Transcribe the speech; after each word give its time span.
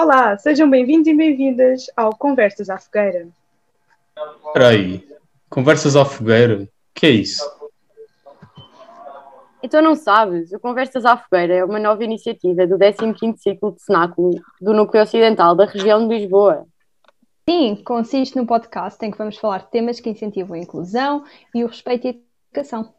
Olá, 0.00 0.38
sejam 0.38 0.70
bem-vindos 0.70 1.08
e 1.08 1.12
bem-vindas 1.12 1.86
ao 1.96 2.14
Conversas 2.14 2.70
à 2.70 2.78
Fogueira. 2.78 3.26
Espera 4.46 4.68
aí, 4.68 5.04
Conversas 5.50 5.96
à 5.96 6.04
Fogueira? 6.04 6.62
O 6.62 6.68
que 6.94 7.06
é 7.06 7.10
isso? 7.10 7.42
Então 9.60 9.82
não 9.82 9.96
sabes, 9.96 10.52
o 10.52 10.60
Conversas 10.60 11.04
à 11.04 11.16
Fogueira 11.16 11.52
é 11.52 11.64
uma 11.64 11.80
nova 11.80 12.04
iniciativa 12.04 12.64
do 12.64 12.78
15º 12.78 13.38
ciclo 13.38 13.72
de 13.72 13.82
Cenáculo 13.82 14.40
do 14.60 14.72
Núcleo 14.72 15.02
Ocidental 15.02 15.56
da 15.56 15.64
região 15.64 16.06
de 16.06 16.16
Lisboa. 16.16 16.64
Sim, 17.50 17.82
consiste 17.84 18.36
num 18.36 18.46
podcast 18.46 19.04
em 19.04 19.10
que 19.10 19.18
vamos 19.18 19.36
falar 19.36 19.64
de 19.64 19.70
temas 19.72 19.98
que 19.98 20.10
incentivam 20.10 20.54
a 20.54 20.60
inclusão 20.60 21.24
e 21.52 21.64
o 21.64 21.66
respeito 21.66 22.06
e 22.06 22.10
a 22.10 22.14
educação. 22.52 22.94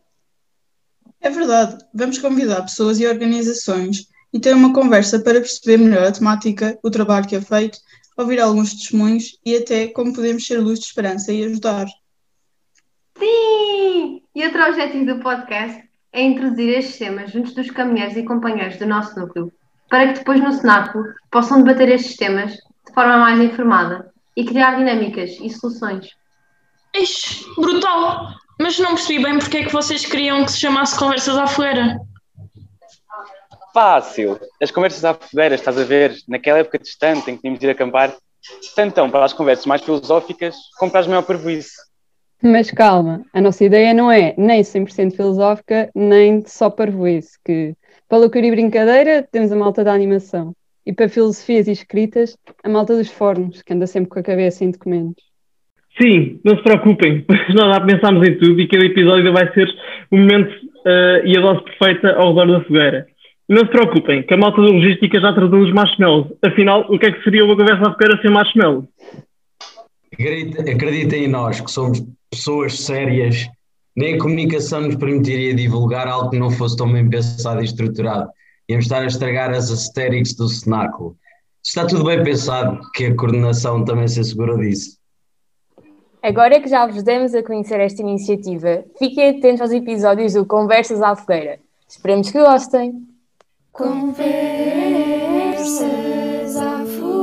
É 1.21 1.29
verdade, 1.29 1.77
vamos 1.93 2.17
convidar 2.17 2.61
pessoas 2.63 2.99
e 2.99 3.07
organizações 3.07 4.08
e 4.33 4.39
ter 4.39 4.53
uma 4.53 4.73
conversa 4.73 5.19
para 5.19 5.39
perceber 5.39 5.77
melhor 5.77 6.07
a 6.07 6.11
temática, 6.11 6.77
o 6.83 6.91
trabalho 6.91 7.27
que 7.27 7.35
é 7.35 7.41
feito, 7.41 7.79
ouvir 8.17 8.39
alguns 8.39 8.73
testemunhos 8.73 9.37
e 9.45 9.55
até 9.55 9.87
como 9.87 10.13
podemos 10.13 10.45
ser 10.45 10.57
luz 10.59 10.79
de 10.79 10.85
esperança 10.85 11.31
e 11.31 11.43
ajudar. 11.43 11.87
Sim! 13.17 14.21
E 14.35 14.45
outro 14.45 14.63
objetivo 14.67 15.05
do 15.05 15.19
podcast 15.19 15.83
é 16.11 16.21
introduzir 16.21 16.69
estes 16.69 16.97
temas 16.97 17.31
juntos 17.31 17.53
dos 17.53 17.71
caminheiros 17.71 18.17
e 18.17 18.23
companheiros 18.23 18.77
do 18.77 18.85
nosso 18.85 19.19
núcleo, 19.19 19.51
para 19.89 20.07
que 20.07 20.19
depois 20.19 20.41
no 20.41 20.53
cenáculo 20.53 21.05
possam 21.31 21.63
debater 21.63 21.89
estes 21.89 22.15
temas 22.17 22.51
de 22.53 22.93
forma 22.93 23.17
mais 23.17 23.39
informada 23.39 24.11
e 24.35 24.45
criar 24.45 24.75
dinâmicas 24.75 25.37
e 25.41 25.49
soluções. 25.49 26.09
Ixi, 26.95 27.45
brutal! 27.55 28.33
Mas 28.61 28.77
não 28.77 28.95
percebi 28.95 29.23
bem 29.23 29.39
porque 29.39 29.57
é 29.57 29.65
que 29.65 29.71
vocês 29.71 30.05
queriam 30.05 30.43
que 30.43 30.51
se 30.51 30.59
chamasse 30.59 30.97
Conversas 30.97 31.37
à 31.37 31.47
Fogueira. 31.47 31.97
Fácil. 33.73 34.39
As 34.61 34.71
conversas 34.71 35.05
à 35.05 35.13
fogueira, 35.13 35.55
estás 35.55 35.77
a 35.77 35.83
ver, 35.83 36.15
naquela 36.27 36.59
época 36.59 36.79
distante 36.79 37.29
em 37.29 37.35
que 37.35 37.41
tínhamos 37.41 37.59
de 37.59 37.67
ir 37.67 37.71
acampar, 37.71 38.13
tanto 38.75 38.91
então 38.91 39.09
para 39.09 39.25
as 39.25 39.33
conversas 39.33 39.65
mais 39.65 39.81
filosóficas 39.81 40.55
como 40.77 40.91
para 40.91 41.01
as 41.01 41.07
maior 41.07 41.23
parvoíce. 41.23 41.75
Mas 42.41 42.71
calma, 42.71 43.21
a 43.33 43.41
nossa 43.41 43.65
ideia 43.65 43.93
não 43.93 44.09
é 44.09 44.33
nem 44.37 44.61
100% 44.61 45.15
filosófica, 45.15 45.89
nem 45.93 46.41
só 46.45 46.69
parvoíce, 46.69 47.37
que 47.43 47.75
para 48.07 48.17
loucura 48.17 48.45
e 48.45 48.51
brincadeira 48.51 49.27
temos 49.29 49.51
a 49.51 49.55
malta 49.57 49.83
da 49.83 49.93
animação. 49.93 50.53
E 50.85 50.93
para 50.93 51.09
filosofias 51.09 51.67
e 51.67 51.71
escritas, 51.71 52.37
a 52.63 52.69
malta 52.69 52.95
dos 52.95 53.11
fornos, 53.11 53.61
que 53.61 53.73
anda 53.73 53.85
sempre 53.85 54.09
com 54.09 54.19
a 54.19 54.23
cabeça 54.23 54.63
em 54.63 54.71
documentos. 54.71 55.23
Sim, 56.01 56.39
não 56.45 56.55
se 56.55 56.63
preocupem, 56.63 57.25
nós 57.53 57.75
já 57.75 57.81
pensámos 57.81 58.25
em 58.25 58.37
tudo 58.37 58.61
e 58.61 58.67
cada 58.69 58.85
episódio 58.85 59.33
vai 59.33 59.51
ser 59.53 59.67
o 60.09 60.17
momento 60.17 60.49
uh, 60.85 61.25
e 61.25 61.37
a 61.37 61.41
dose 61.41 61.63
perfeita 61.65 62.13
ao 62.13 62.33
redor 62.33 62.59
da 62.59 62.65
fogueira. 62.65 63.07
Não 63.49 63.65
se 63.65 63.71
preocupem, 63.71 64.21
que 64.21 64.31
a 64.35 64.37
malta 64.37 64.61
da 64.61 64.67
logística 64.67 65.19
já 65.19 65.33
tratou 65.33 65.59
os 65.59 65.73
marshmallows. 65.73 66.27
Afinal, 66.45 66.85
o 66.87 66.99
que 66.99 67.07
é 67.07 67.11
que 67.11 67.23
seria 67.23 67.43
uma 67.43 67.57
conversa 67.57 67.81
à 67.81 67.91
fogueira 67.93 68.21
sem 68.21 68.29
marshmallow? 68.29 68.87
Acreditem 70.13 71.23
em 71.23 71.27
nós, 71.27 71.59
que 71.59 71.71
somos 71.71 71.99
pessoas 72.29 72.79
sérias. 72.79 73.47
Nem 73.95 74.13
a 74.13 74.19
comunicação 74.19 74.81
nos 74.81 74.95
permitiria 74.97 75.55
divulgar 75.55 76.07
algo 76.07 76.29
que 76.29 76.37
não 76.37 76.51
fosse 76.51 76.77
tão 76.77 76.93
bem 76.93 77.09
pensado 77.09 77.61
e 77.61 77.65
estruturado. 77.65 78.29
Íamos 78.69 78.85
estar 78.85 79.01
a 79.01 79.07
estragar 79.07 79.49
as 79.49 79.71
aesthetics 79.71 80.35
do 80.35 80.47
cenáculo. 80.47 81.17
Está 81.65 81.87
tudo 81.87 82.03
bem 82.03 82.23
pensado, 82.23 82.79
que 82.93 83.07
a 83.07 83.15
coordenação 83.15 83.83
também 83.83 84.07
se 84.07 84.19
assegurou 84.19 84.59
disso. 84.59 84.99
Agora 86.21 86.59
que 86.61 86.69
já 86.69 86.85
vos 86.85 87.01
demos 87.01 87.33
a 87.33 87.41
conhecer 87.41 87.79
esta 87.79 88.03
iniciativa, 88.03 88.85
fiquem 88.99 89.29
atentos 89.29 89.61
aos 89.61 89.71
episódios 89.71 90.33
do 90.33 90.45
Conversas 90.45 91.01
à 91.01 91.15
Fogueira. 91.15 91.57
Esperemos 91.87 92.29
que 92.29 92.39
gostem! 92.39 93.08
Conversas 93.71 94.25
a 96.55 96.85
flor. 96.85 97.18